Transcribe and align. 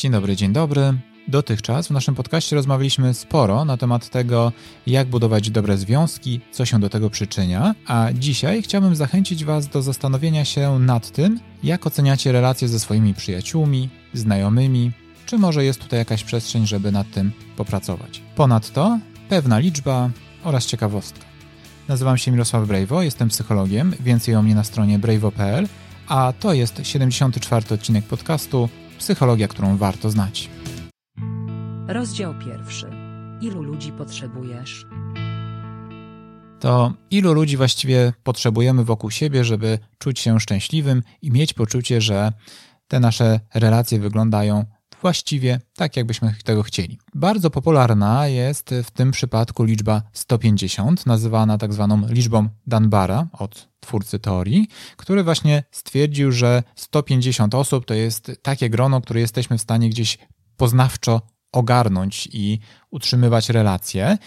Dzień 0.00 0.12
dobry, 0.12 0.36
dzień 0.36 0.52
dobry. 0.52 0.94
Dotychczas 1.28 1.88
w 1.88 1.90
naszym 1.90 2.14
podcaście 2.14 2.56
rozmawialiśmy 2.56 3.14
sporo 3.14 3.64
na 3.64 3.76
temat 3.76 4.08
tego, 4.08 4.52
jak 4.86 5.08
budować 5.08 5.50
dobre 5.50 5.76
związki, 5.76 6.40
co 6.52 6.64
się 6.64 6.80
do 6.80 6.88
tego 6.88 7.10
przyczynia, 7.10 7.74
a 7.86 8.08
dzisiaj 8.14 8.62
chciałbym 8.62 8.96
zachęcić 8.96 9.44
Was 9.44 9.68
do 9.68 9.82
zastanowienia 9.82 10.44
się 10.44 10.78
nad 10.78 11.10
tym, 11.10 11.40
jak 11.62 11.86
oceniacie 11.86 12.32
relacje 12.32 12.68
ze 12.68 12.80
swoimi 12.80 13.14
przyjaciółmi, 13.14 13.88
znajomymi, 14.14 14.92
czy 15.26 15.38
może 15.38 15.64
jest 15.64 15.80
tutaj 15.80 15.98
jakaś 15.98 16.24
przestrzeń, 16.24 16.66
żeby 16.66 16.92
nad 16.92 17.10
tym 17.10 17.32
popracować. 17.56 18.22
Ponadto 18.36 18.98
pewna 19.28 19.58
liczba 19.58 20.10
oraz 20.44 20.66
ciekawostka. 20.66 21.24
Nazywam 21.88 22.18
się 22.18 22.30
Mirosław 22.30 22.68
Brejwo, 22.68 23.02
jestem 23.02 23.28
psychologiem, 23.28 23.94
więcej 24.00 24.34
o 24.34 24.42
mnie 24.42 24.54
na 24.54 24.64
stronie 24.64 24.98
brejwo.pl, 24.98 25.68
a 26.08 26.32
to 26.40 26.52
jest 26.52 26.80
74. 26.82 27.74
odcinek 27.74 28.04
podcastu 28.04 28.68
Psychologia, 29.00 29.48
którą 29.48 29.76
warto 29.76 30.10
znać. 30.10 30.50
Rozdział 31.88 32.34
pierwszy. 32.34 32.90
Ilu 33.40 33.62
ludzi 33.62 33.92
potrzebujesz? 33.92 34.86
To 36.60 36.92
ilu 37.10 37.32
ludzi 37.32 37.56
właściwie 37.56 38.12
potrzebujemy 38.22 38.84
wokół 38.84 39.10
siebie, 39.10 39.44
żeby 39.44 39.78
czuć 39.98 40.20
się 40.20 40.40
szczęśliwym 40.40 41.02
i 41.22 41.30
mieć 41.30 41.52
poczucie, 41.52 42.00
że 42.00 42.32
te 42.88 43.00
nasze 43.00 43.40
relacje 43.54 43.98
wyglądają 43.98 44.64
właściwie 45.00 45.60
tak, 45.76 45.96
jakbyśmy 45.96 46.34
tego 46.44 46.62
chcieli. 46.62 46.98
Bardzo 47.14 47.50
popularna 47.50 48.26
jest 48.26 48.74
w 48.84 48.90
tym 48.90 49.10
przypadku 49.10 49.64
liczba 49.64 50.02
150, 50.12 51.06
nazywana 51.06 51.58
tak 51.58 51.72
zwaną 51.72 52.08
liczbą 52.08 52.48
Dunbara 52.66 53.28
od 53.32 53.68
twórcy 53.80 54.18
teorii, 54.18 54.68
który 54.96 55.22
właśnie 55.24 55.64
stwierdził, 55.70 56.32
że 56.32 56.62
150 56.74 57.54
osób 57.54 57.84
to 57.84 57.94
jest 57.94 58.32
takie 58.42 58.70
grono, 58.70 59.00
które 59.00 59.20
jesteśmy 59.20 59.58
w 59.58 59.62
stanie 59.62 59.90
gdzieś 59.90 60.18
poznawczo 60.56 61.20
ogarnąć 61.52 62.28
i 62.32 62.58
utrzymywać 62.90 63.48
relacje. 63.48 64.18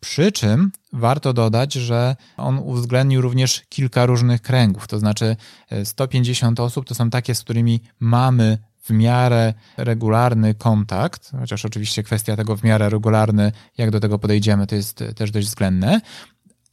Przy 0.00 0.32
czym 0.32 0.72
warto 0.92 1.32
dodać, 1.32 1.72
że 1.72 2.16
on 2.36 2.58
uwzględnił 2.58 3.20
również 3.20 3.62
kilka 3.68 4.06
różnych 4.06 4.42
kręgów, 4.42 4.88
to 4.88 4.98
znaczy 4.98 5.36
150 5.84 6.60
osób 6.60 6.86
to 6.86 6.94
są 6.94 7.10
takie, 7.10 7.34
z 7.34 7.40
którymi 7.40 7.80
mamy 8.00 8.58
w 8.86 8.90
miarę 8.90 9.54
regularny 9.76 10.54
kontakt, 10.54 11.30
chociaż 11.40 11.64
oczywiście 11.64 12.02
kwestia 12.02 12.36
tego 12.36 12.56
w 12.56 12.64
miarę 12.64 12.88
regularny, 12.88 13.52
jak 13.78 13.90
do 13.90 14.00
tego 14.00 14.18
podejdziemy, 14.18 14.66
to 14.66 14.74
jest 14.74 15.04
też 15.16 15.30
dość 15.30 15.46
względne, 15.46 16.00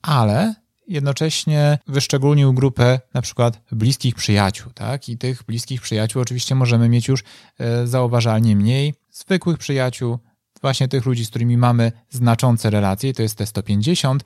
ale 0.01 0.53
jednocześnie 0.87 1.77
wyszczególnił 1.87 2.53
grupę 2.53 2.99
na 3.13 3.21
przykład 3.21 3.61
bliskich 3.71 4.15
przyjaciół, 4.15 4.71
tak? 4.73 5.09
I 5.09 5.17
tych 5.17 5.43
bliskich 5.43 5.81
przyjaciół 5.81 6.21
oczywiście 6.21 6.55
możemy 6.55 6.89
mieć 6.89 7.07
już 7.07 7.23
e, 7.59 7.87
zauważalnie 7.87 8.55
mniej, 8.55 8.93
zwykłych 9.11 9.57
przyjaciół, 9.57 10.19
właśnie 10.61 10.87
tych 10.87 11.05
ludzi, 11.05 11.25
z 11.25 11.29
którymi 11.29 11.57
mamy 11.57 11.91
znaczące 12.09 12.69
relacje, 12.69 13.13
to 13.13 13.21
jest 13.21 13.37
te 13.37 13.45
150, 13.45 14.23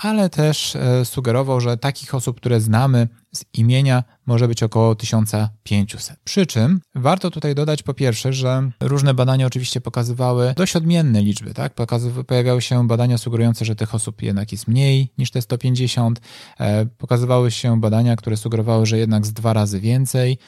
ale 0.00 0.28
też 0.28 0.76
e, 0.76 1.04
sugerował, 1.04 1.60
że 1.60 1.76
takich 1.76 2.14
osób, 2.14 2.36
które 2.36 2.60
znamy 2.60 3.08
z 3.34 3.44
imienia, 3.54 4.04
może 4.26 4.48
być 4.48 4.62
około 4.62 4.94
1500. 4.94 6.20
Przy 6.24 6.46
czym 6.46 6.80
warto 6.94 7.30
tutaj 7.30 7.54
dodać 7.54 7.82
po 7.82 7.94
pierwsze, 7.94 8.32
że 8.32 8.70
różne 8.80 9.14
badania 9.14 9.46
oczywiście 9.46 9.80
pokazywały 9.80 10.54
dość 10.56 10.76
odmienne 10.76 11.22
liczby. 11.22 11.54
Tak? 11.54 11.74
pojawiały 12.26 12.62
się 12.62 12.86
badania 12.86 13.18
sugerujące, 13.18 13.64
że 13.64 13.76
tych 13.76 13.94
osób 13.94 14.22
jednak 14.22 14.52
jest 14.52 14.68
mniej 14.68 15.12
niż 15.18 15.30
te 15.30 15.42
150. 15.42 16.20
E, 16.60 16.86
pokazywały 16.86 17.50
się 17.50 17.80
badania, 17.80 18.16
które 18.16 18.36
sugerowały, 18.36 18.86
że 18.86 18.98
jednak 18.98 19.26
z 19.26 19.32
dwa 19.32 19.52
razy 19.52 19.80
więcej. 19.80 20.38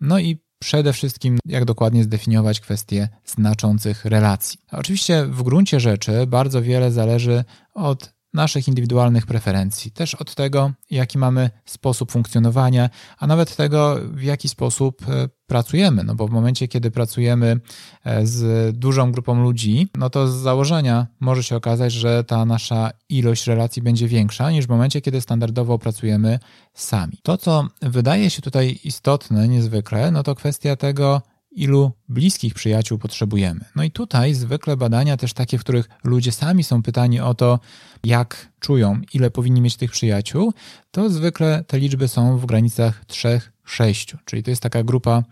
No 0.00 0.18
i 0.18 0.38
przede 0.58 0.92
wszystkim, 0.92 1.38
jak 1.44 1.64
dokładnie 1.64 2.04
zdefiniować 2.04 2.60
kwestie 2.60 3.08
znaczących 3.24 4.04
relacji. 4.04 4.60
Oczywiście 4.72 5.26
w 5.26 5.42
gruncie 5.42 5.80
rzeczy 5.80 6.26
bardzo 6.26 6.62
wiele 6.62 6.92
zależy 6.92 7.44
od 7.74 8.17
naszych 8.34 8.68
indywidualnych 8.68 9.26
preferencji, 9.26 9.90
też 9.90 10.14
od 10.14 10.34
tego, 10.34 10.72
jaki 10.90 11.18
mamy 11.18 11.50
sposób 11.64 12.12
funkcjonowania, 12.12 12.90
a 13.18 13.26
nawet 13.26 13.56
tego, 13.56 13.96
w 14.02 14.22
jaki 14.22 14.48
sposób 14.48 15.08
e, 15.08 15.28
pracujemy. 15.46 16.04
No 16.04 16.14
bo 16.14 16.28
w 16.28 16.30
momencie, 16.30 16.68
kiedy 16.68 16.90
pracujemy 16.90 17.60
e, 18.04 18.26
z 18.26 18.76
dużą 18.78 19.12
grupą 19.12 19.42
ludzi, 19.42 19.88
no 19.96 20.10
to 20.10 20.28
z 20.28 20.34
założenia 20.34 21.06
może 21.20 21.42
się 21.42 21.56
okazać, 21.56 21.92
że 21.92 22.24
ta 22.24 22.44
nasza 22.44 22.90
ilość 23.08 23.46
relacji 23.46 23.82
będzie 23.82 24.08
większa 24.08 24.50
niż 24.50 24.66
w 24.66 24.68
momencie, 24.68 25.00
kiedy 25.00 25.20
standardowo 25.20 25.78
pracujemy 25.78 26.38
sami. 26.74 27.18
To, 27.22 27.36
co 27.36 27.68
wydaje 27.82 28.30
się 28.30 28.42
tutaj 28.42 28.78
istotne 28.84 29.48
niezwykle, 29.48 30.10
no 30.10 30.22
to 30.22 30.34
kwestia 30.34 30.76
tego, 30.76 31.22
ilu 31.62 31.92
bliskich 32.08 32.54
przyjaciół 32.54 32.98
potrzebujemy. 32.98 33.60
No 33.76 33.82
i 33.82 33.90
tutaj 33.90 34.34
zwykle 34.34 34.76
badania 34.76 35.16
też 35.16 35.32
takie, 35.32 35.58
w 35.58 35.60
których 35.60 35.88
ludzie 36.04 36.32
sami 36.32 36.64
są 36.64 36.82
pytani 36.82 37.20
o 37.20 37.34
to, 37.34 37.60
jak 38.04 38.52
czują, 38.60 39.00
ile 39.14 39.30
powinni 39.30 39.60
mieć 39.60 39.76
tych 39.76 39.90
przyjaciół, 39.90 40.52
to 40.90 41.10
zwykle 41.10 41.64
te 41.66 41.78
liczby 41.78 42.08
są 42.08 42.38
w 42.38 42.46
granicach 42.46 43.04
3-6, 43.06 44.16
czyli 44.24 44.42
to 44.42 44.50
jest 44.50 44.62
taka 44.62 44.82
grupa 44.82 45.22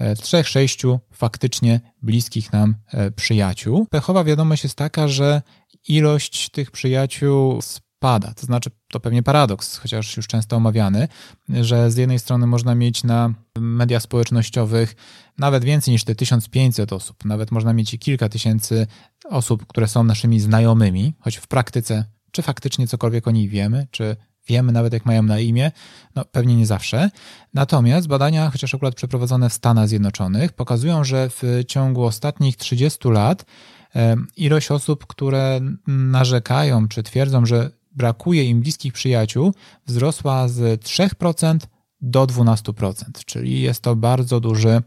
3-6 0.00 0.94
e, 0.94 0.98
faktycznie 1.12 1.80
bliskich 2.02 2.52
nam 2.52 2.74
e, 2.92 3.10
przyjaciół. 3.10 3.86
Pechowa 3.90 4.24
wiadomość 4.24 4.64
jest 4.64 4.76
taka, 4.76 5.08
że 5.08 5.42
ilość 5.88 6.50
tych 6.50 6.70
przyjaciół 6.70 7.60
spada. 8.04 8.34
To 8.34 8.46
znaczy, 8.46 8.70
to 8.92 9.00
pewnie 9.00 9.22
paradoks, 9.22 9.76
chociaż 9.76 10.16
już 10.16 10.26
często 10.26 10.56
omawiany, 10.56 11.08
że 11.48 11.90
z 11.90 11.96
jednej 11.96 12.18
strony 12.18 12.46
można 12.46 12.74
mieć 12.74 13.04
na 13.04 13.34
mediach 13.58 14.02
społecznościowych 14.02 14.96
nawet 15.38 15.64
więcej 15.64 15.92
niż 15.92 16.04
te 16.04 16.14
1500 16.14 16.92
osób, 16.92 17.24
nawet 17.24 17.50
można 17.50 17.72
mieć 17.72 17.94
i 17.94 17.98
kilka 17.98 18.28
tysięcy 18.28 18.86
osób, 19.30 19.66
które 19.66 19.88
są 19.88 20.04
naszymi 20.04 20.40
znajomymi, 20.40 21.14
choć 21.20 21.36
w 21.36 21.46
praktyce, 21.46 22.04
czy 22.30 22.42
faktycznie 22.42 22.88
cokolwiek 22.88 23.28
o 23.28 23.30
nich 23.30 23.50
wiemy, 23.50 23.86
czy 23.90 24.16
wiemy 24.48 24.72
nawet 24.72 24.92
jak 24.92 25.06
mają 25.06 25.22
na 25.22 25.38
imię, 25.38 25.72
no 26.14 26.24
pewnie 26.24 26.56
nie 26.56 26.66
zawsze. 26.66 27.10
Natomiast 27.54 28.06
badania, 28.06 28.50
chociaż 28.50 28.74
akurat 28.74 28.94
przeprowadzone 28.94 29.50
w 29.50 29.52
Stanach 29.52 29.88
Zjednoczonych, 29.88 30.52
pokazują, 30.52 31.04
że 31.04 31.30
w 31.30 31.42
ciągu 31.68 32.04
ostatnich 32.04 32.56
30 32.56 33.08
lat 33.08 33.44
ilość 34.36 34.70
osób, 34.70 35.06
które 35.06 35.60
narzekają 35.86 36.88
czy 36.88 37.02
twierdzą, 37.02 37.46
że 37.46 37.70
brakuje 37.94 38.44
im 38.44 38.60
bliskich 38.60 38.92
przyjaciół, 38.92 39.54
wzrosła 39.86 40.48
z 40.48 40.82
3% 40.82 41.58
do 42.00 42.26
12%, 42.26 42.94
czyli 43.26 43.60
jest 43.60 43.80
to 43.80 43.96
bardzo 43.96 44.40
duży 44.40 44.82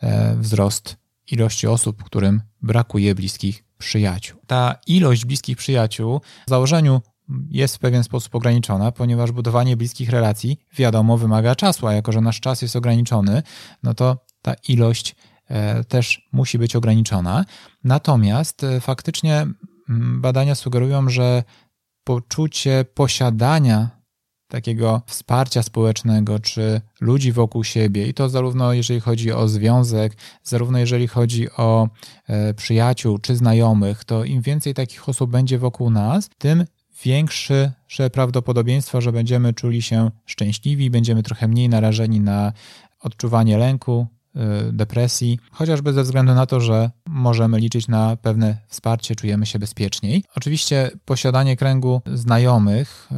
e, 0.00 0.36
wzrost 0.36 0.96
ilości 1.30 1.66
osób, 1.66 2.04
którym 2.04 2.42
brakuje 2.62 3.14
bliskich 3.14 3.64
przyjaciół. 3.78 4.40
Ta 4.46 4.74
ilość 4.86 5.24
bliskich 5.24 5.56
przyjaciół 5.56 6.20
w 6.46 6.50
założeniu 6.50 7.00
jest 7.50 7.76
w 7.76 7.78
pewien 7.78 8.04
sposób 8.04 8.34
ograniczona, 8.34 8.92
ponieważ 8.92 9.32
budowanie 9.32 9.76
bliskich 9.76 10.10
relacji, 10.10 10.58
wiadomo, 10.76 11.18
wymaga 11.18 11.54
czasu, 11.54 11.86
a 11.86 11.92
jako 11.92 12.12
że 12.12 12.20
nasz 12.20 12.40
czas 12.40 12.62
jest 12.62 12.76
ograniczony, 12.76 13.42
no 13.82 13.94
to 13.94 14.16
ta 14.42 14.54
ilość 14.68 15.16
e, 15.48 15.84
też 15.84 16.28
musi 16.32 16.58
być 16.58 16.76
ograniczona. 16.76 17.44
Natomiast 17.84 18.64
e, 18.64 18.80
faktycznie 18.80 19.46
badania 20.18 20.54
sugerują, 20.54 21.08
że 21.08 21.42
poczucie 22.04 22.84
posiadania 22.94 24.02
takiego 24.48 25.02
wsparcia 25.06 25.62
społecznego, 25.62 26.38
czy 26.38 26.80
ludzi 27.00 27.32
wokół 27.32 27.64
siebie, 27.64 28.06
i 28.06 28.14
to 28.14 28.28
zarówno 28.28 28.72
jeżeli 28.72 29.00
chodzi 29.00 29.32
o 29.32 29.48
związek, 29.48 30.16
zarówno 30.42 30.78
jeżeli 30.78 31.08
chodzi 31.08 31.50
o 31.50 31.88
e, 32.26 32.54
przyjaciół 32.54 33.18
czy 33.18 33.36
znajomych, 33.36 34.04
to 34.04 34.24
im 34.24 34.42
więcej 34.42 34.74
takich 34.74 35.08
osób 35.08 35.30
będzie 35.30 35.58
wokół 35.58 35.90
nas, 35.90 36.30
tym 36.38 36.64
większe 37.04 37.72
prawdopodobieństwo, 38.12 39.00
że 39.00 39.12
będziemy 39.12 39.52
czuli 39.52 39.82
się 39.82 40.10
szczęśliwi, 40.26 40.90
będziemy 40.90 41.22
trochę 41.22 41.48
mniej 41.48 41.68
narażeni 41.68 42.20
na 42.20 42.52
odczuwanie 43.00 43.58
lęku, 43.58 44.06
depresji, 44.72 45.38
chociażby 45.50 45.92
ze 45.92 46.02
względu 46.02 46.34
na 46.34 46.46
to, 46.46 46.60
że 46.60 46.90
możemy 47.06 47.58
liczyć 47.58 47.88
na 47.88 48.16
pewne 48.16 48.58
wsparcie, 48.68 49.16
czujemy 49.16 49.46
się 49.46 49.58
bezpieczniej. 49.58 50.24
Oczywiście 50.36 50.90
posiadanie 51.04 51.56
kręgu 51.56 52.02
znajomych, 52.14 53.08
y, 53.12 53.16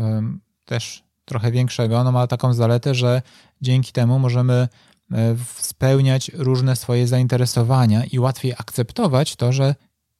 też 0.64 1.04
trochę 1.24 1.50
większego, 1.50 2.04
no 2.04 2.12
ma 2.12 2.26
taką 2.26 2.54
zaletę, 2.54 2.94
że 2.94 3.22
dzięki 3.60 3.92
temu 3.92 4.18
możemy 4.18 4.68
y, 5.12 5.16
spełniać 5.56 6.30
różne 6.34 6.76
swoje 6.76 7.06
zainteresowania 7.06 8.04
i 8.04 8.18
łatwiej 8.18 8.52
akceptować 8.52 9.36
to, 9.36 9.52
że 9.52 9.74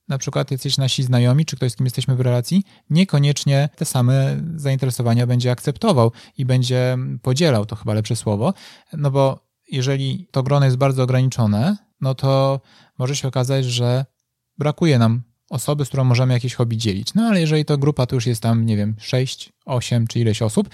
na 0.09 0.19
przykład 0.19 0.51
jacyś 0.51 0.77
nasi 0.77 1.03
znajomi, 1.03 1.45
czy 1.45 1.57
ktoś, 1.57 1.73
z 1.73 1.77
kim 1.77 1.87
jesteśmy 1.87 2.17
w 2.17 2.21
relacji, 2.21 2.65
niekoniecznie 2.91 3.69
te 3.77 3.85
same 3.85 4.37
zainteresowania 4.57 5.27
będzie 5.27 5.51
akceptował 5.51 6.13
i 6.39 6.45
będzie 6.45 6.99
podzielał, 7.23 7.67
to 7.67 7.77
chyba 7.77 7.95
lepsze 7.95 8.17
słowo, 8.17 8.55
no 8.93 9.11
bo 9.11 9.44
jeżeli 9.71 10.29
to 10.31 10.43
grono 10.43 10.65
jest 10.65 10.77
bardzo 10.77 11.03
ograniczone, 11.03 11.77
no 12.01 12.15
to 12.15 12.61
może 12.99 13.17
się 13.17 13.29
okazać, 13.29 13.65
że 13.65 14.05
brakuje 14.59 14.99
nam 14.99 15.23
osoby, 15.51 15.85
z 15.85 15.89
którą 15.89 16.05
możemy 16.05 16.35
jakieś 16.35 16.55
hobby 16.55 16.77
dzielić. 16.77 17.15
No 17.15 17.23
ale 17.23 17.41
jeżeli 17.41 17.65
to 17.65 17.79
grupa 17.79 18.07
to 18.07 18.15
już 18.15 18.27
jest 18.27 18.43
tam, 18.43 18.67
nie 18.67 18.77
wiem, 18.77 18.97
6, 18.99 19.53
8 19.67 20.07
czy 20.07 20.21
ileś 20.21 20.43
osób, 20.43 20.69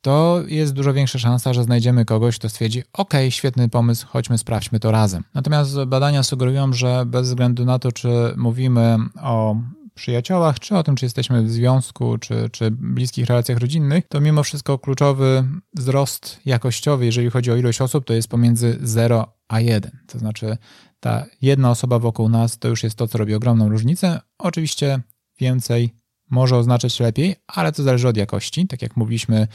to 0.00 0.42
jest 0.46 0.72
dużo 0.72 0.92
większa 0.92 1.18
szansa, 1.18 1.52
że 1.52 1.64
znajdziemy 1.64 2.04
kogoś, 2.04 2.38
kto 2.38 2.48
stwierdzi: 2.48 2.82
OK, 2.92 3.12
świetny 3.28 3.68
pomysł, 3.68 4.06
chodźmy, 4.08 4.38
sprawdźmy 4.38 4.80
to 4.80 4.90
razem. 4.90 5.24
Natomiast 5.34 5.84
badania 5.84 6.22
sugerują, 6.22 6.72
że 6.72 7.06
bez 7.06 7.28
względu 7.28 7.64
na 7.64 7.78
to, 7.78 7.92
czy 7.92 8.08
mówimy 8.36 8.96
o 9.22 9.56
przyjaciołach, 9.96 10.60
czy 10.60 10.76
o 10.76 10.82
tym, 10.82 10.96
czy 10.96 11.06
jesteśmy 11.06 11.42
w 11.42 11.50
związku, 11.50 12.18
czy, 12.18 12.48
czy 12.52 12.70
bliskich 12.70 13.26
relacjach 13.26 13.58
rodzinnych, 13.58 14.08
to 14.08 14.20
mimo 14.20 14.42
wszystko 14.42 14.78
kluczowy 14.78 15.44
wzrost 15.74 16.40
jakościowy, 16.44 17.06
jeżeli 17.06 17.30
chodzi 17.30 17.50
o 17.50 17.56
ilość 17.56 17.80
osób, 17.80 18.04
to 18.04 18.14
jest 18.14 18.28
pomiędzy 18.28 18.78
0 18.82 19.32
a 19.48 19.60
1. 19.60 19.90
To 20.06 20.18
znaczy 20.18 20.56
ta 21.00 21.26
jedna 21.42 21.70
osoba 21.70 21.98
wokół 21.98 22.28
nas 22.28 22.58
to 22.58 22.68
już 22.68 22.82
jest 22.82 22.96
to, 22.96 23.08
co 23.08 23.18
robi 23.18 23.34
ogromną 23.34 23.68
różnicę. 23.68 24.20
Oczywiście 24.38 25.00
więcej 25.40 25.94
może 26.30 26.56
oznaczać 26.56 27.00
lepiej, 27.00 27.36
ale 27.46 27.72
to 27.72 27.82
zależy 27.82 28.08
od 28.08 28.16
jakości. 28.16 28.66
Tak 28.66 28.82
jak 28.82 28.96
mówiliśmy, 28.96 29.48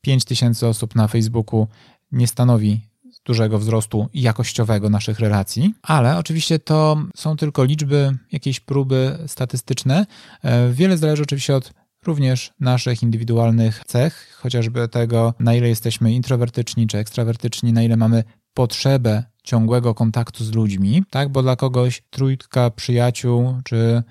5000 0.00 0.68
osób 0.68 0.94
na 0.94 1.08
Facebooku 1.08 1.68
nie 2.12 2.26
stanowi 2.26 2.80
dużego 3.26 3.58
wzrostu 3.58 4.08
jakościowego 4.14 4.90
naszych 4.90 5.20
relacji, 5.20 5.74
ale 5.82 6.18
oczywiście 6.18 6.58
to 6.58 6.96
są 7.16 7.36
tylko 7.36 7.64
liczby, 7.64 8.18
jakieś 8.32 8.60
próby 8.60 9.18
statystyczne. 9.26 10.06
E, 10.42 10.72
wiele 10.72 10.98
zależy 10.98 11.22
oczywiście 11.22 11.56
od 11.56 11.72
również 12.06 12.52
naszych 12.60 13.02
indywidualnych 13.02 13.82
cech, 13.86 14.36
chociażby 14.38 14.88
tego, 14.88 15.34
na 15.40 15.54
ile 15.54 15.68
jesteśmy 15.68 16.12
introwertyczni 16.12 16.86
czy 16.86 16.98
ekstrawertyczni, 16.98 17.72
na 17.72 17.82
ile 17.82 17.96
mamy 17.96 18.24
potrzebę 18.54 19.24
ciągłego 19.44 19.94
kontaktu 19.94 20.44
z 20.44 20.52
ludźmi, 20.52 21.04
tak? 21.10 21.28
Bo 21.28 21.42
dla 21.42 21.56
kogoś 21.56 22.02
trójka 22.10 22.70
przyjaciół 22.70 23.54
czy 23.64 24.02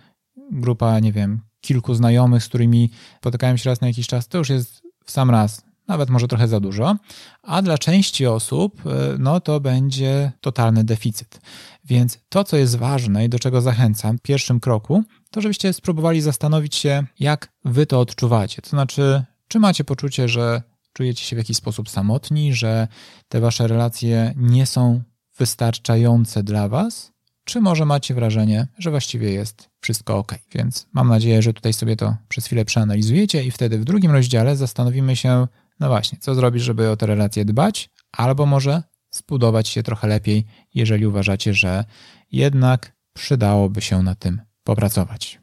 grupa, 0.51 0.99
nie 0.99 1.11
wiem, 1.11 1.41
kilku 1.61 1.93
znajomych, 1.93 2.43
z 2.43 2.47
którymi 2.47 2.89
spotykają 3.17 3.57
się 3.57 3.69
raz 3.69 3.81
na 3.81 3.87
jakiś 3.87 4.07
czas, 4.07 4.27
to 4.27 4.37
już 4.37 4.49
jest 4.49 4.81
w 5.05 5.11
sam 5.11 5.29
raz 5.29 5.64
nawet 5.87 6.09
może 6.09 6.27
trochę 6.27 6.47
za 6.47 6.59
dużo, 6.59 6.95
a 7.43 7.61
dla 7.61 7.77
części 7.77 8.25
osób 8.25 8.81
e, 8.85 8.89
no 9.19 9.39
to 9.39 9.59
będzie 9.59 10.31
totalny 10.41 10.83
deficyt. 10.83 11.41
Więc 11.85 12.19
to, 12.29 12.43
co 12.43 12.57
jest 12.57 12.75
ważne 12.75 13.25
i 13.25 13.29
do 13.29 13.39
czego 13.39 13.61
zachęcam 13.61 14.17
w 14.17 14.21
pierwszym 14.21 14.59
kroku, 14.59 15.03
to 15.31 15.41
żebyście 15.41 15.73
spróbowali 15.73 16.21
zastanowić 16.21 16.75
się, 16.75 17.03
jak 17.19 17.53
wy 17.65 17.85
to 17.85 17.99
odczuwacie. 17.99 18.61
To 18.61 18.69
znaczy, 18.69 19.23
czy 19.47 19.59
macie 19.59 19.83
poczucie, 19.83 20.29
że 20.29 20.61
czujecie 20.93 21.25
się 21.25 21.35
w 21.35 21.39
jakiś 21.39 21.57
sposób 21.57 21.89
samotni, 21.89 22.53
że 22.53 22.87
te 23.27 23.39
wasze 23.39 23.67
relacje 23.67 24.33
nie 24.37 24.65
są 24.65 25.01
wystarczające 25.37 26.43
dla 26.43 26.67
was, 26.67 27.15
czy 27.45 27.61
może 27.61 27.85
macie 27.85 28.13
wrażenie, 28.13 28.67
że 28.77 28.91
właściwie 28.91 29.31
jest 29.31 29.69
wszystko 29.79 30.17
ok. 30.17 30.35
Więc 30.55 30.87
mam 30.93 31.09
nadzieję, 31.09 31.41
że 31.41 31.53
tutaj 31.53 31.73
sobie 31.73 31.95
to 31.95 32.15
przez 32.27 32.45
chwilę 32.45 32.65
przeanalizujecie 32.65 33.43
i 33.43 33.51
wtedy 33.51 33.79
w 33.79 33.83
drugim 33.83 34.11
rozdziale 34.11 34.55
zastanowimy 34.55 35.15
się, 35.15 35.47
no 35.79 35.87
właśnie, 35.87 36.17
co 36.21 36.35
zrobić, 36.35 36.63
żeby 36.63 36.89
o 36.89 36.97
te 36.97 37.05
relacje 37.05 37.45
dbać, 37.45 37.89
albo 38.11 38.45
może 38.45 38.83
zbudować 39.11 39.67
się 39.67 39.83
trochę 39.83 40.07
lepiej, 40.07 40.45
jeżeli 40.73 41.07
uważacie, 41.07 41.53
że 41.53 41.85
jednak 42.31 42.95
przydałoby 43.13 43.81
się 43.81 44.03
na 44.03 44.15
tym 44.15 44.41
popracować. 44.63 45.41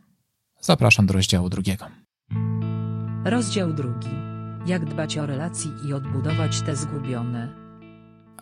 Zapraszam 0.61 1.07
do 1.07 1.15
rozdziału 1.15 1.49
drugiego. 1.49 1.87
Rozdział 3.25 3.73
drugi. 3.73 4.09
Jak 4.67 4.85
dbać 4.85 5.19
o 5.19 5.27
relacje 5.27 5.71
i 5.89 5.93
odbudować 5.93 6.61
te 6.61 6.77
zgubione. 6.77 7.63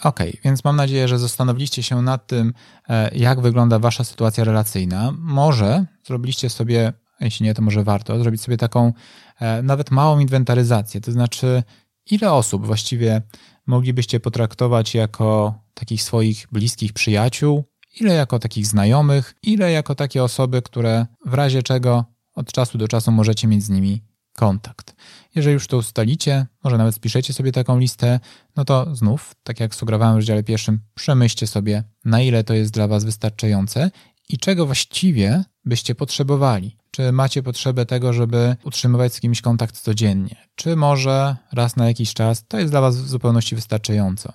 Ok, 0.03 0.21
więc 0.45 0.65
mam 0.65 0.77
nadzieję, 0.77 1.09
że 1.09 1.19
zastanowiliście 1.19 1.83
się 1.83 2.03
nad 2.03 2.27
tym, 2.27 2.53
e, 2.89 3.11
jak 3.15 3.41
wygląda 3.41 3.79
Wasza 3.79 4.05
sytuacja 4.05 4.45
relacyjna. 4.45 5.13
Może 5.19 5.87
zrobiliście 6.07 6.51
sobie, 6.51 6.93
jeśli 7.25 7.47
nie, 7.47 7.55
to 7.55 7.63
może 7.63 7.85
warto, 7.85 8.23
zrobić 8.23 8.41
sobie 8.41 8.57
taką 8.57 8.93
e, 9.41 9.63
nawet 9.63 9.91
małą 9.91 10.19
inwentaryzację. 10.19 11.01
To 11.01 11.13
znaczy, 11.13 11.63
ile 12.11 12.33
osób 12.33 12.67
właściwie 12.67 13.23
moglibyście 13.67 14.21
potraktować 14.21 14.95
jako 14.95 15.55
takich 15.75 16.03
swoich 16.03 16.47
bliskich 16.53 16.93
przyjaciół, 16.93 17.65
ile 18.01 18.15
jako 18.15 18.39
takich 18.39 18.67
znajomych, 18.67 19.35
ile 19.43 19.73
jako 19.73 19.95
takie 19.95 20.25
osoby, 20.25 20.63
które 20.63 21.07
w 21.27 21.35
razie 21.35 21.63
czego 21.63 22.05
od 22.35 22.53
czasu 22.53 22.79
do 22.79 22.89
czasu 22.89 23.13
możecie 23.13 23.49
mieć 23.49 23.65
z 23.65 23.69
nimi 23.69 24.03
kontakt. 24.37 24.95
Jeżeli 25.35 25.55
już 25.55 25.67
to 25.67 25.77
ustalicie, 25.77 26.47
może 26.65 26.79
nawet 26.79 26.95
spiszecie 26.95 27.33
sobie 27.33 27.53
taką 27.53 27.79
listę, 27.79 28.21
no 28.57 28.65
to 28.65 28.95
znów, 28.97 29.35
tak 29.43 29.61
jak 29.61 29.75
sugerowałem 29.75 30.15
w 30.15 30.17
rozdziale 30.17 30.43
pierwszym, 30.43 30.81
przemyślcie 30.95 31.47
sobie, 31.47 31.85
na 32.05 32.21
ile 32.21 32.45
to 32.45 32.55
jest 32.55 32.73
dla 32.73 32.89
Was 32.89 33.05
wystarczające 33.05 33.91
i 34.29 34.39
czego 34.39 34.67
właściwie 34.67 35.45
byście 35.65 35.95
potrzebowali. 35.95 36.77
Czy 36.91 37.13
macie 37.13 37.43
potrzebę 37.43 37.87
tego, 37.87 38.13
żeby 38.13 38.57
utrzymywać 38.65 39.15
z 39.15 39.21
kimś 39.21 39.41
kontakt 39.41 39.81
codziennie? 39.81 40.37
Czy 40.55 40.77
może 40.77 41.37
raz 41.53 41.77
na 41.77 41.89
jakiś 41.89 42.15
czas 42.15 42.47
to 42.49 42.59
jest 42.59 42.73
dla 42.73 42.81
Was 42.81 42.97
w 42.97 43.09
zupełności 43.09 43.55
wystarczająco? 43.55 44.33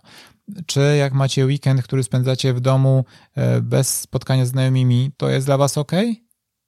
Czy 0.65 0.95
jak 0.99 1.13
macie 1.13 1.45
weekend, 1.45 1.83
który 1.83 2.03
spędzacie 2.03 2.53
w 2.53 2.59
domu 2.59 3.05
e, 3.35 3.61
bez 3.61 3.99
spotkania 3.99 4.45
z 4.45 4.49
znajomymi, 4.49 5.11
to 5.17 5.29
jest 5.29 5.47
dla 5.47 5.57
Was 5.57 5.77
ok? 5.77 5.91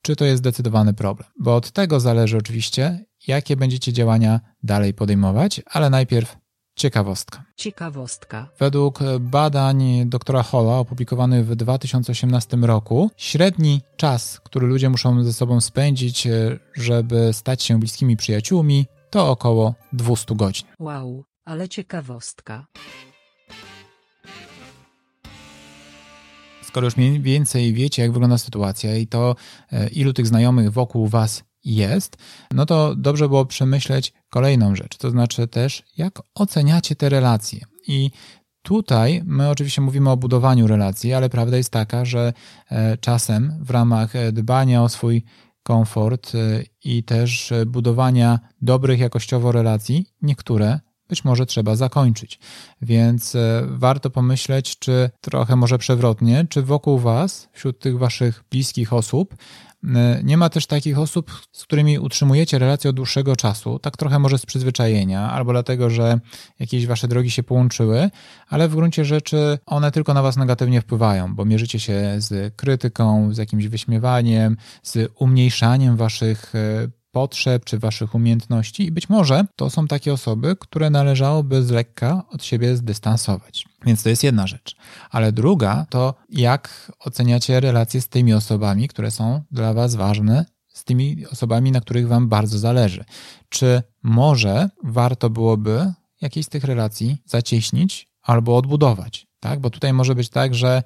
Czy 0.01 0.15
to 0.15 0.25
jest 0.25 0.37
zdecydowany 0.39 0.93
problem? 0.93 1.29
Bo 1.39 1.55
od 1.55 1.71
tego 1.71 1.99
zależy 1.99 2.37
oczywiście, 2.37 3.05
jakie 3.27 3.55
będziecie 3.55 3.93
działania 3.93 4.39
dalej 4.63 4.93
podejmować, 4.93 5.61
ale 5.65 5.89
najpierw 5.89 6.37
ciekawostka. 6.77 7.43
Ciekawostka. 7.55 8.49
Według 8.59 8.99
badań 9.19 9.83
doktora 10.05 10.43
Holla 10.43 10.77
opublikowanych 10.77 11.45
w 11.45 11.55
2018 11.55 12.57
roku, 12.57 13.11
średni 13.17 13.81
czas, 13.95 14.39
który 14.39 14.67
ludzie 14.67 14.89
muszą 14.89 15.23
ze 15.23 15.33
sobą 15.33 15.61
spędzić, 15.61 16.27
e, 16.27 16.59
żeby 16.75 17.33
stać 17.33 17.63
się 17.63 17.79
bliskimi 17.79 18.17
przyjaciółmi, 18.17 18.85
to 19.09 19.31
około 19.31 19.75
200 19.93 20.35
godzin. 20.35 20.67
Wow, 20.79 21.23
ale 21.45 21.69
ciekawostka. 21.69 22.67
Skoro 26.63 26.87
już 26.87 26.97
mniej 26.97 27.21
więcej 27.21 27.73
wiecie, 27.73 28.01
jak 28.01 28.11
wygląda 28.11 28.37
sytuacja 28.37 28.97
i 28.97 29.07
to, 29.07 29.35
e, 29.71 29.87
ilu 29.87 30.13
tych 30.13 30.27
znajomych 30.27 30.71
wokół 30.71 31.07
Was 31.07 31.43
jest, 31.75 32.17
no 32.53 32.65
to 32.65 32.95
dobrze 32.95 33.27
było 33.27 33.45
przemyśleć 33.45 34.13
kolejną 34.29 34.75
rzecz, 34.75 34.97
to 34.97 35.09
znaczy 35.09 35.47
też, 35.47 35.83
jak 35.97 36.21
oceniacie 36.35 36.95
te 36.95 37.09
relacje. 37.09 37.59
I 37.87 38.11
tutaj 38.61 39.21
my 39.25 39.49
oczywiście 39.49 39.81
mówimy 39.81 40.09
o 40.09 40.17
budowaniu 40.17 40.67
relacji, 40.67 41.13
ale 41.13 41.29
prawda 41.29 41.57
jest 41.57 41.69
taka, 41.69 42.05
że 42.05 42.33
e, 42.71 42.97
czasem 42.97 43.53
w 43.61 43.69
ramach 43.69 44.15
e, 44.15 44.31
dbania 44.31 44.83
o 44.83 44.89
swój 44.89 45.23
komfort 45.63 46.35
e, 46.35 46.63
i 46.83 47.03
też 47.03 47.53
budowania 47.67 48.39
dobrych 48.61 48.99
jakościowo 48.99 49.51
relacji, 49.51 50.05
niektóre 50.21 50.79
być 51.09 51.23
może 51.23 51.45
trzeba 51.45 51.75
zakończyć. 51.75 52.39
Więc 52.81 53.37
warto 53.67 54.09
pomyśleć, 54.09 54.79
czy 54.79 55.09
trochę 55.21 55.55
może 55.55 55.77
przewrotnie, 55.77 56.45
czy 56.49 56.61
wokół 56.61 56.99
Was, 56.99 57.49
wśród 57.53 57.79
tych 57.79 57.97
Waszych 57.97 58.43
bliskich 58.49 58.93
osób, 58.93 59.35
E, 59.95 60.21
nie 60.23 60.37
ma 60.37 60.49
też 60.49 60.65
takich 60.65 60.99
osób, 60.99 61.41
z 61.51 61.63
którymi 61.63 61.99
utrzymujecie 61.99 62.59
relację 62.59 62.89
od 62.89 62.95
dłuższego 62.95 63.35
czasu, 63.35 63.79
tak 63.79 63.97
trochę 63.97 64.19
może 64.19 64.37
z 64.37 64.45
przyzwyczajenia, 64.45 65.31
albo 65.31 65.51
dlatego, 65.51 65.89
że 65.89 66.19
jakieś 66.59 66.85
wasze 66.85 67.07
drogi 67.07 67.31
się 67.31 67.43
połączyły, 67.43 68.09
ale 68.49 68.67
w 68.67 68.75
gruncie 68.75 69.05
rzeczy 69.05 69.59
one 69.65 69.91
tylko 69.91 70.13
na 70.13 70.21
was 70.21 70.37
negatywnie 70.37 70.81
wpływają, 70.81 71.35
bo 71.35 71.45
mierzycie 71.45 71.79
się 71.79 72.15
z 72.17 72.55
krytyką, 72.55 73.33
z 73.33 73.37
jakimś 73.37 73.67
wyśmiewaniem, 73.67 74.57
z 74.83 75.11
umniejszaniem 75.15 75.97
waszych 75.97 76.55
e, 76.55 76.87
potrzeb 77.17 77.65
czy 77.65 77.79
waszych 77.79 78.15
umiejętności 78.15 78.85
i 78.85 78.91
być 78.91 79.09
może 79.09 79.45
to 79.55 79.69
są 79.69 79.87
takie 79.87 80.13
osoby, 80.13 80.55
które 80.59 80.89
należałoby 80.89 81.63
z 81.63 81.69
lekka 81.69 82.23
od 82.29 82.43
siebie 82.43 82.75
zdystansować. 82.75 83.65
Więc 83.85 84.03
to 84.03 84.09
jest 84.09 84.23
jedna 84.23 84.47
rzecz. 84.47 84.75
Ale 85.09 85.31
druga 85.31 85.85
to 85.89 86.13
jak 86.29 86.91
oceniacie 86.99 87.59
relacje 87.59 88.01
z 88.01 88.07
tymi 88.07 88.33
osobami, 88.33 88.87
które 88.87 89.11
są 89.11 89.41
dla 89.51 89.73
was 89.73 89.95
ważne, 89.95 90.45
z 90.67 90.83
tymi 90.83 91.25
osobami, 91.31 91.71
na 91.71 91.81
których 91.81 92.07
wam 92.07 92.29
bardzo 92.29 92.59
zależy. 92.59 93.05
Czy 93.49 93.83
może 94.03 94.69
warto 94.83 95.29
byłoby 95.29 95.93
jakieś 96.21 96.45
z 96.45 96.49
tych 96.49 96.63
relacji 96.63 97.17
zacieśnić 97.25 98.09
albo 98.21 98.57
odbudować, 98.57 99.27
tak? 99.39 99.59
Bo 99.59 99.69
tutaj 99.69 99.93
może 99.93 100.15
być 100.15 100.29
tak, 100.29 100.55
że 100.55 100.83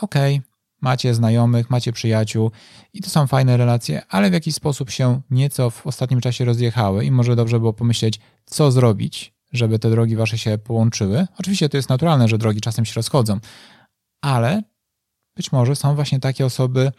okej, 0.00 0.36
okay, 0.36 0.49
macie 0.80 1.14
znajomych, 1.14 1.70
macie 1.70 1.92
przyjaciół 1.92 2.50
i 2.92 3.00
to 3.00 3.10
są 3.10 3.26
fajne 3.26 3.56
relacje, 3.56 4.02
ale 4.08 4.30
w 4.30 4.32
jakiś 4.32 4.54
sposób 4.54 4.90
się 4.90 5.20
nieco 5.30 5.70
w 5.70 5.86
ostatnim 5.86 6.20
czasie 6.20 6.44
rozjechały 6.44 7.04
i 7.04 7.10
może 7.10 7.36
dobrze 7.36 7.58
było 7.60 7.72
pomyśleć, 7.72 8.20
co 8.44 8.70
zrobić, 8.70 9.34
żeby 9.52 9.78
te 9.78 9.90
drogi 9.90 10.16
wasze 10.16 10.38
się 10.38 10.58
połączyły. 10.58 11.26
Oczywiście 11.38 11.68
to 11.68 11.76
jest 11.76 11.88
naturalne, 11.88 12.28
że 12.28 12.38
drogi 12.38 12.60
czasem 12.60 12.84
się 12.84 12.92
rozchodzą, 12.96 13.38
ale 14.20 14.62
być 15.36 15.52
może 15.52 15.76
są 15.76 15.94
właśnie 15.94 16.20
takie 16.20 16.46
osoby, 16.46 16.92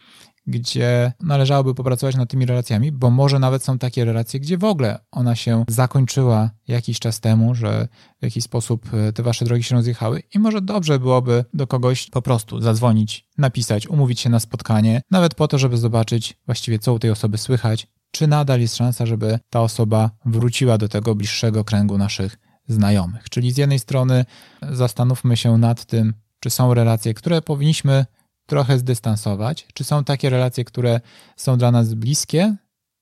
gdzie 0.46 1.12
należałoby 1.20 1.74
popracować 1.74 2.16
nad 2.16 2.30
tymi 2.30 2.46
relacjami, 2.46 2.92
bo 2.92 3.10
może 3.10 3.38
nawet 3.38 3.64
są 3.64 3.78
takie 3.78 4.04
relacje, 4.04 4.40
gdzie 4.40 4.58
w 4.58 4.64
ogóle 4.64 4.98
ona 5.10 5.36
się 5.36 5.64
zakończyła 5.68 6.50
jakiś 6.68 6.98
czas 6.98 7.20
temu, 7.20 7.54
że 7.54 7.88
w 8.20 8.24
jakiś 8.24 8.44
sposób 8.44 8.94
e, 8.94 9.12
te 9.12 9.22
wasze 9.22 9.44
drogi 9.44 9.62
się 9.62 9.74
rozjechały 9.74 10.22
i 10.34 10.38
może 10.38 10.60
dobrze 10.60 10.98
byłoby 10.98 11.44
do 11.54 11.66
kogoś 11.66 12.10
po 12.10 12.22
prostu 12.22 12.60
zadzwonić, 12.60 13.28
napisać, 13.38 13.86
umówić 13.86 14.20
się 14.20 14.30
na 14.30 14.40
spotkanie, 14.40 15.02
nawet 15.10 15.34
po 15.34 15.48
to, 15.48 15.58
żeby 15.58 15.76
zobaczyć 15.76 16.36
właściwie 16.46 16.78
co 16.78 16.94
u 16.94 16.98
tej 16.98 17.10
osoby 17.10 17.38
słychać, 17.38 17.86
czy 18.10 18.26
nadal 18.26 18.60
jest 18.60 18.76
szansa, 18.76 19.06
żeby 19.06 19.38
ta 19.50 19.60
osoba 19.60 20.10
wróciła 20.24 20.78
do 20.78 20.88
tego 20.88 21.14
bliższego 21.14 21.64
kręgu 21.64 21.98
naszych 21.98 22.38
znajomych. 22.68 23.30
Czyli 23.30 23.52
z 23.52 23.56
jednej 23.56 23.78
strony 23.78 24.24
zastanówmy 24.70 25.36
się 25.36 25.58
nad 25.58 25.84
tym, 25.84 26.14
czy 26.40 26.50
są 26.50 26.74
relacje, 26.74 27.14
które 27.14 27.42
powinniśmy 27.42 28.06
trochę 28.52 28.78
zdystansować, 28.78 29.66
czy 29.74 29.84
są 29.84 30.04
takie 30.04 30.30
relacje, 30.30 30.64
które 30.64 31.00
są 31.36 31.58
dla 31.58 31.70
nas 31.70 31.94
bliskie 31.94 32.56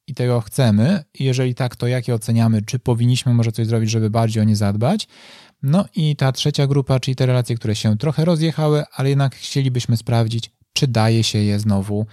i 0.07 0.14
tego 0.14 0.40
chcemy, 0.40 1.04
i 1.14 1.25
jeżeli 1.25 1.54
tak, 1.54 1.76
to 1.76 1.87
jakie 1.87 2.14
oceniamy, 2.14 2.62
czy 2.62 2.78
powinniśmy 2.78 3.35
może 3.35 3.52
coś 3.52 3.66
zrobić, 3.66 3.90
żeby 3.90 4.11
bardziej 4.11 4.42
o 4.42 4.45
nie 4.45 4.57
zadbać. 4.57 5.09
No 5.62 5.85
i 5.97 6.16
ta 6.16 6.33
trzecia 6.33 6.66
grupa, 6.66 7.00
czyli 7.00 7.16
te 7.16 7.26
relacje, 7.26 7.57
które 7.57 7.76
się 7.76 7.99
trochę 7.99 8.25
rozjechały, 8.25 8.85
ale 8.92 9.09
jednak 9.09 9.35
chcielibyśmy 9.35 9.97
sprawdzić, 9.97 10.50
czy 10.73 10.88
daje 10.88 11.25
się 11.25 11.38
je 11.38 11.59
znowu 11.59 12.07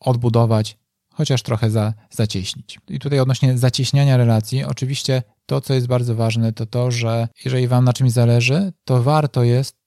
odbudować, 0.00 0.78
chociaż 1.10 1.42
trochę 1.42 1.70
za, 1.70 1.94
zacieśnić. 2.10 2.78
I 2.88 2.98
tutaj 2.98 3.20
odnośnie 3.20 3.58
zacieśniania 3.58 4.16
relacji, 4.16 4.64
oczywiście 4.64 5.22
to, 5.46 5.60
co 5.60 5.74
jest 5.74 5.86
bardzo 5.86 6.14
ważne, 6.14 6.52
to 6.52 6.66
to, 6.66 6.90
że 6.90 7.28
jeżeli 7.44 7.68
Wam 7.68 7.84
na 7.84 7.92
czymś 7.92 8.10
zależy, 8.12 8.72
to 8.84 9.02
warto 9.02 9.44
jest 9.44 9.83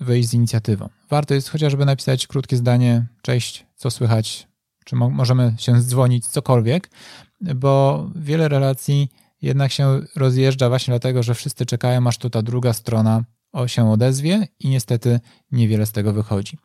wyjść 0.00 0.28
z 0.28 0.34
inicjatywą. 0.34 0.88
Warto 1.10 1.34
jest 1.34 1.48
chociażby 1.48 1.84
napisać 1.84 2.26
krótkie 2.26 2.56
zdanie, 2.56 3.06
cześć, 3.22 3.66
co 3.76 3.90
słychać, 3.90 4.48
czy 4.84 4.96
mo 4.96 5.10
możemy 5.10 5.54
się 5.58 5.80
zdzwonić, 5.80 6.26
cokolwiek, 6.26 6.90
bo 7.40 8.06
wiele 8.16 8.48
relacji 8.48 9.08
jednak 9.42 9.72
się 9.72 10.00
rozjeżdża 10.16 10.68
właśnie 10.68 10.92
dlatego, 10.92 11.22
że 11.22 11.34
wszyscy 11.34 11.66
czekają, 11.66 12.06
aż 12.06 12.18
tu 12.18 12.30
ta 12.30 12.42
druga 12.42 12.72
strona 12.72 13.24
się 13.66 13.90
odezwie 13.90 14.48
i 14.60 14.68
niestety 14.68 15.20
niewiele 15.52 15.86
z 15.86 15.92
tego 15.92 16.12
wychodzi. 16.12 16.58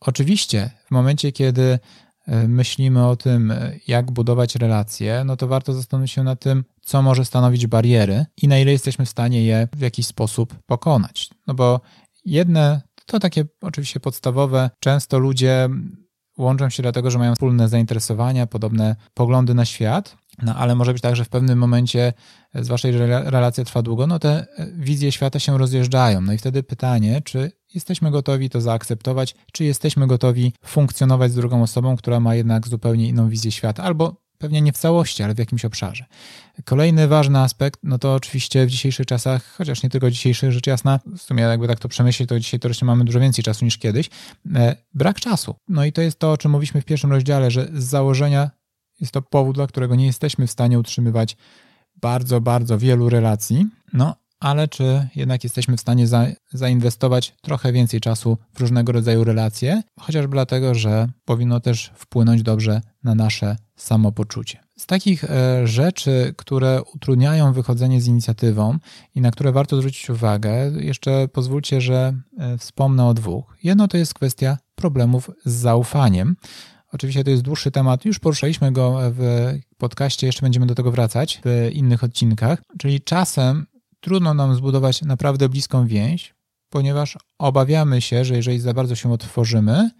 Oczywiście 0.00 0.70
w 0.86 0.90
momencie, 0.90 1.32
kiedy 1.32 1.78
e, 2.26 2.48
myślimy 2.48 3.06
o 3.06 3.16
tym, 3.16 3.52
jak 3.88 4.10
budować 4.10 4.56
relacje, 4.56 5.22
no 5.24 5.36
to 5.36 5.48
warto 5.48 5.72
zastanowić 5.72 6.12
się 6.12 6.22
nad 6.22 6.40
tym, 6.40 6.64
co 6.80 7.02
może 7.02 7.24
stanowić 7.24 7.66
bariery 7.66 8.26
i 8.42 8.48
na 8.48 8.58
ile 8.58 8.72
jesteśmy 8.72 9.06
w 9.06 9.08
stanie 9.08 9.44
je 9.44 9.68
w 9.76 9.80
jakiś 9.80 10.06
sposób 10.06 10.54
pokonać. 10.66 11.30
No 11.46 11.54
bo 11.54 11.80
jedne 12.24 12.80
to 13.06 13.18
takie 13.18 13.44
oczywiście 13.60 14.00
podstawowe. 14.00 14.70
Często 14.80 15.18
ludzie 15.18 15.68
łączą 16.38 16.70
się 16.70 16.82
dlatego, 16.82 17.10
że 17.10 17.18
mają 17.18 17.34
wspólne 17.34 17.68
zainteresowania, 17.68 18.46
podobne 18.46 18.96
poglądy 19.14 19.54
na 19.54 19.64
świat, 19.64 20.16
no 20.42 20.56
ale 20.56 20.74
może 20.74 20.92
być 20.92 21.02
tak, 21.02 21.16
że 21.16 21.24
w 21.24 21.28
pewnym 21.28 21.58
momencie 21.58 22.12
z 22.54 22.68
waszej 22.68 22.92
relacja 23.08 23.64
trwa 23.64 23.82
długo, 23.82 24.06
no 24.06 24.18
te 24.18 24.46
wizje 24.76 25.12
świata 25.12 25.38
się 25.38 25.58
rozjeżdżają. 25.58 26.20
No 26.20 26.32
i 26.32 26.38
wtedy 26.38 26.62
pytanie, 26.62 27.20
czy 27.24 27.52
jesteśmy 27.74 28.10
gotowi 28.10 28.50
to 28.50 28.60
zaakceptować, 28.60 29.34
czy 29.52 29.64
jesteśmy 29.64 30.06
gotowi 30.06 30.52
funkcjonować 30.64 31.32
z 31.32 31.34
drugą 31.34 31.62
osobą, 31.62 31.96
która 31.96 32.20
ma 32.20 32.34
jednak 32.34 32.68
zupełnie 32.68 33.08
inną 33.08 33.28
wizję 33.28 33.52
świata, 33.52 33.82
albo 33.82 34.21
pewnie 34.42 34.62
nie 34.62 34.72
w 34.72 34.78
całości, 34.78 35.22
ale 35.22 35.34
w 35.34 35.38
jakimś 35.38 35.64
obszarze. 35.64 36.04
Kolejny 36.64 37.08
ważny 37.08 37.38
aspekt, 37.38 37.80
no 37.82 37.98
to 37.98 38.14
oczywiście 38.14 38.66
w 38.66 38.70
dzisiejszych 38.70 39.06
czasach, 39.06 39.54
chociaż 39.56 39.82
nie 39.82 39.90
tylko 39.90 40.10
dzisiejszych, 40.10 40.52
rzecz 40.52 40.66
jasna, 40.66 41.00
w 41.06 41.22
sumie 41.22 41.42
jakby 41.42 41.68
tak 41.68 41.78
to 41.78 41.88
przemyśleć, 41.88 42.28
to 42.28 42.40
dzisiaj 42.40 42.60
to 42.60 42.68
jeszcze 42.68 42.86
mamy 42.86 43.04
dużo 43.04 43.20
więcej 43.20 43.44
czasu 43.44 43.64
niż 43.64 43.78
kiedyś, 43.78 44.10
e, 44.54 44.76
brak 44.94 45.20
czasu. 45.20 45.54
No 45.68 45.84
i 45.84 45.92
to 45.92 46.02
jest 46.02 46.18
to, 46.18 46.32
o 46.32 46.36
czym 46.36 46.50
mówiliśmy 46.50 46.80
w 46.82 46.84
pierwszym 46.84 47.12
rozdziale, 47.12 47.50
że 47.50 47.68
z 47.74 47.84
założenia 47.84 48.50
jest 49.00 49.12
to 49.12 49.22
powód, 49.22 49.54
dla 49.54 49.66
którego 49.66 49.94
nie 49.94 50.06
jesteśmy 50.06 50.46
w 50.46 50.50
stanie 50.50 50.78
utrzymywać 50.78 51.36
bardzo, 51.96 52.40
bardzo 52.40 52.78
wielu 52.78 53.08
relacji. 53.08 53.66
No, 53.92 54.16
ale 54.42 54.68
czy 54.68 55.08
jednak 55.16 55.44
jesteśmy 55.44 55.76
w 55.76 55.80
stanie 55.80 56.06
za, 56.06 56.26
zainwestować 56.52 57.34
trochę 57.42 57.72
więcej 57.72 58.00
czasu 58.00 58.38
w 58.54 58.60
różnego 58.60 58.92
rodzaju 58.92 59.24
relacje, 59.24 59.82
chociażby 60.00 60.32
dlatego, 60.32 60.74
że 60.74 61.08
powinno 61.24 61.60
też 61.60 61.92
wpłynąć 61.94 62.42
dobrze 62.42 62.80
na 63.04 63.14
nasze 63.14 63.56
samopoczucie. 63.76 64.58
Z 64.76 64.86
takich 64.86 65.24
e, 65.24 65.66
rzeczy, 65.66 66.34
które 66.36 66.82
utrudniają 66.94 67.52
wychodzenie 67.52 68.00
z 68.00 68.06
inicjatywą 68.06 68.78
i 69.14 69.20
na 69.20 69.30
które 69.30 69.52
warto 69.52 69.76
zwrócić 69.76 70.10
uwagę, 70.10 70.70
jeszcze 70.80 71.28
pozwólcie, 71.28 71.80
że 71.80 72.12
e, 72.38 72.58
wspomnę 72.58 73.06
o 73.06 73.14
dwóch. 73.14 73.56
Jedno 73.62 73.88
to 73.88 73.96
jest 73.96 74.14
kwestia 74.14 74.58
problemów 74.74 75.30
z 75.44 75.52
zaufaniem. 75.52 76.36
Oczywiście 76.92 77.24
to 77.24 77.30
jest 77.30 77.42
dłuższy 77.42 77.70
temat, 77.70 78.04
już 78.04 78.18
poruszaliśmy 78.18 78.72
go 78.72 78.98
w 79.02 79.52
podcaście, 79.78 80.26
jeszcze 80.26 80.42
będziemy 80.42 80.66
do 80.66 80.74
tego 80.74 80.90
wracać 80.90 81.40
w 81.44 81.70
innych 81.72 82.04
odcinkach. 82.04 82.62
Czyli 82.78 83.00
czasem 83.00 83.66
trudno 84.02 84.34
nam 84.34 84.54
zbudować 84.54 85.02
naprawdę 85.02 85.48
bliską 85.48 85.86
więź, 85.86 86.34
ponieważ 86.70 87.18
obawiamy 87.38 88.00
się, 88.00 88.24
że 88.24 88.36
jeżeli 88.36 88.60
za 88.60 88.74
bardzo 88.74 88.94
się 88.94 89.12
otworzymy, 89.12 89.90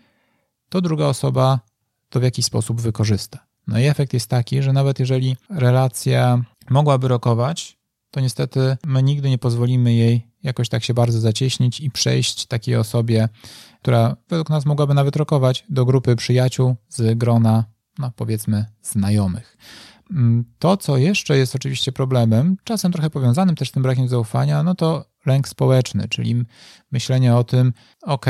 to 0.68 0.80
druga 0.80 1.06
osoba 1.06 1.60
to 2.08 2.20
w 2.20 2.22
jakiś 2.22 2.44
sposób 2.44 2.80
wykorzysta. 2.80 3.46
No 3.66 3.78
i 3.78 3.84
efekt 3.84 4.12
jest 4.12 4.30
taki, 4.30 4.62
że 4.62 4.72
nawet 4.72 5.00
jeżeli 5.00 5.36
relacja 5.50 6.44
mogłaby 6.70 7.08
rokować, 7.08 7.78
to 8.10 8.20
niestety 8.20 8.76
my 8.86 9.02
nigdy 9.02 9.30
nie 9.30 9.38
pozwolimy 9.38 9.94
jej 9.94 10.32
jakoś 10.42 10.68
tak 10.68 10.84
się 10.84 10.94
bardzo 10.94 11.20
zacieśnić 11.20 11.80
i 11.80 11.90
przejść 11.90 12.46
takiej 12.46 12.76
osobie, 12.76 13.28
która 13.82 14.16
według 14.28 14.50
nas 14.50 14.66
mogłaby 14.66 14.94
nawet 14.94 15.16
rokować, 15.16 15.64
do 15.68 15.84
grupy 15.84 16.16
przyjaciół 16.16 16.76
z 16.88 17.18
grona, 17.18 17.64
no 17.98 18.10
powiedzmy, 18.16 18.66
znajomych. 18.82 19.56
Mm, 20.12 20.44
to, 20.58 20.76
co 20.76 20.96
jeszcze 20.96 21.36
jest 21.36 21.54
oczywiście 21.54 21.92
problemem, 21.92 22.56
czasem 22.64 22.92
trochę 22.92 23.10
powiązanym 23.10 23.56
też 23.56 23.68
z 23.68 23.72
tym 23.72 23.82
brakiem 23.82 24.08
zaufania, 24.08 24.62
no 24.62 24.74
to 24.74 25.04
lęk 25.26 25.48
społeczny, 25.48 26.08
czyli 26.08 26.44
myślenie 26.92 27.34
o 27.34 27.44
tym, 27.44 27.72
ok, 28.02 28.26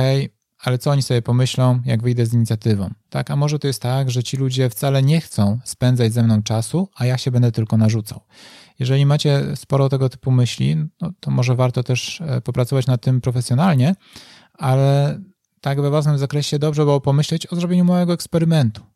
ale 0.59 0.79
co 0.79 0.91
oni 0.91 1.03
sobie 1.03 1.23
pomyślą, 1.23 1.81
jak 1.85 2.03
wyjdę 2.03 2.27
z 2.27 2.35
inicjatywą? 2.35 2.91
Tak, 3.11 3.31
a 3.31 3.37
może 3.37 3.59
to 3.59 3.67
jest 3.67 3.83
tak, 3.83 4.11
że 4.11 4.23
ci 4.23 4.37
ludzie 4.37 4.71
wcale 4.71 5.03
nie 5.03 5.21
chcą 5.21 5.59
spędzać 5.65 6.12
ze 6.12 6.23
mną 6.23 6.43
czasu, 6.43 6.89
a 6.95 7.07
ja 7.07 7.19
się 7.19 7.31
będę 7.31 7.53
tylko 7.53 7.77
narzucał. 7.77 8.21
Jeżeli 8.79 9.07
macie 9.07 9.43
sporo 9.55 9.89
tego 9.89 10.09
typu 10.09 10.31
myśli, 10.31 10.77
no 11.01 11.12
to 11.21 11.31
może 11.31 11.55
warto 11.55 11.83
też 11.83 12.21
e, 12.21 12.41
popracować 12.41 12.87
nad 12.87 13.01
tym 13.01 13.21
profesjonalnie, 13.21 13.95
ale 14.55 15.21
tak 15.61 15.81
we 15.81 15.91
własnym 15.91 16.19
zakresie 16.19 16.59
dobrze 16.59 16.85
było 16.85 17.01
pomyśleć 17.01 17.47
o 17.47 17.57
zrobieniu 17.57 17.85
małego 17.85 18.12
eksperymentu 18.12 18.92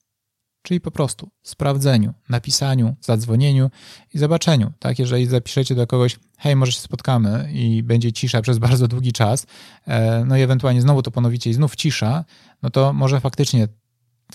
czyli 0.67 0.81
po 0.81 0.91
prostu 0.91 1.29
sprawdzeniu, 1.43 2.15
napisaniu, 2.29 2.95
zadzwonieniu 3.01 3.71
i 4.15 4.19
zobaczeniu. 4.19 4.73
Tak, 4.79 4.99
jeżeli 4.99 5.27
zapiszecie 5.27 5.75
do 5.75 5.87
kogoś, 5.87 6.19
hej, 6.39 6.57
może 6.57 6.73
się 6.73 6.81
spotkamy 6.81 7.51
i 7.53 7.83
będzie 7.83 8.13
cisza 8.13 8.43
przez 8.43 8.59
bardzo 8.69 8.89
długi 8.89 9.13
czas, 9.13 9.47
e, 9.87 10.25
no 10.25 10.37
i 10.37 10.41
ewentualnie 10.41 10.83
znowu 10.83 11.03
to 11.03 11.11
ponowicie 11.11 11.51
i 11.51 11.55
znów 11.55 11.77
cisza, 11.77 12.25
no 12.63 12.71
to 12.71 12.93
może 12.93 13.21
faktycznie 13.21 13.69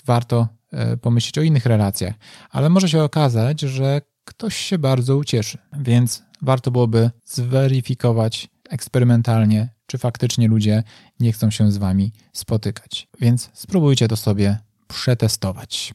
warto 0.04 0.48
e, 0.72 0.96
pomyśleć 0.96 1.38
o 1.38 1.42
innych 1.42 1.66
relacjach, 1.66 2.14
ale 2.50 2.68
może 2.68 2.88
się 2.88 3.02
okazać, 3.02 3.60
że 3.60 4.00
ktoś 4.24 4.56
się 4.56 4.78
bardzo 4.78 5.16
ucieszy, 5.16 5.58
więc 5.78 6.22
warto 6.42 6.70
byłoby 6.70 7.10
zweryfikować 7.24 8.48
eksperymentalnie, 8.70 9.68
czy 9.86 9.98
faktycznie 9.98 10.48
ludzie 10.48 10.82
nie 11.20 11.32
chcą 11.32 11.50
się 11.50 11.72
z 11.72 11.76
wami 11.76 12.12
spotykać. 12.32 13.08
Więc 13.20 13.50
spróbujcie 13.54 14.08
to 14.08 14.16
sobie 14.16 14.58
przetestować. 14.88 15.94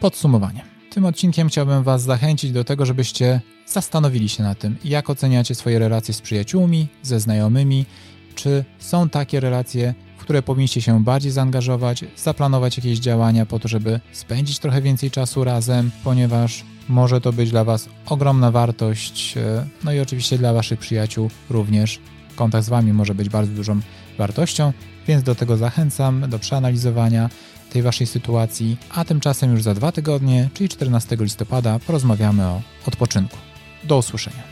Podsumowanie. 0.00 0.64
Tym 0.90 1.04
odcinkiem 1.04 1.48
chciałbym 1.48 1.82
Was 1.82 2.02
zachęcić 2.02 2.52
do 2.52 2.64
tego, 2.64 2.86
żebyście 2.86 3.40
zastanowili 3.66 4.28
się 4.28 4.42
na 4.42 4.54
tym, 4.54 4.76
jak 4.84 5.10
oceniacie 5.10 5.54
swoje 5.54 5.78
relacje 5.78 6.14
z 6.14 6.20
przyjaciółmi, 6.20 6.88
ze 7.02 7.20
znajomymi, 7.20 7.86
czy 8.34 8.64
są 8.78 9.08
takie 9.08 9.40
relacje, 9.40 9.94
w 10.16 10.20
które 10.20 10.42
powinniście 10.42 10.82
się 10.82 11.04
bardziej 11.04 11.32
zaangażować, 11.32 12.04
zaplanować 12.16 12.76
jakieś 12.76 12.98
działania 12.98 13.46
po 13.46 13.58
to, 13.58 13.68
żeby 13.68 14.00
spędzić 14.12 14.58
trochę 14.58 14.82
więcej 14.82 15.10
czasu 15.10 15.44
razem, 15.44 15.90
ponieważ 16.04 16.64
może 16.88 17.20
to 17.20 17.32
być 17.32 17.50
dla 17.50 17.64
Was 17.64 17.88
ogromna 18.06 18.50
wartość, 18.50 19.36
e, 19.36 19.66
no 19.84 19.92
i 19.92 20.00
oczywiście 20.00 20.38
dla 20.38 20.52
Waszych 20.52 20.78
przyjaciół 20.78 21.30
również. 21.50 22.00
Kontakt 22.36 22.66
z 22.66 22.68
Wami 22.68 22.92
może 22.92 23.14
być 23.14 23.28
bardzo 23.28 23.52
dużą 23.52 23.80
wartością, 24.18 24.72
więc 25.08 25.22
do 25.22 25.34
tego 25.34 25.56
zachęcam, 25.56 26.30
do 26.30 26.38
przeanalizowania 26.38 27.30
tej 27.72 27.82
waszej 27.82 28.06
sytuacji, 28.06 28.76
a 28.90 29.04
tymczasem 29.04 29.52
już 29.52 29.62
za 29.62 29.74
dwa 29.74 29.92
tygodnie, 29.92 30.48
czyli 30.54 30.68
14 30.68 31.16
listopada, 31.20 31.78
porozmawiamy 31.78 32.46
o 32.46 32.62
odpoczynku. 32.86 33.36
Do 33.84 33.98
usłyszenia. 33.98 34.51